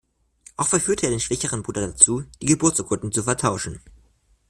[0.57, 3.81] Auch verführte er den schwächeren Bruder dazu, die Geburtsurkunden zu vertauschen.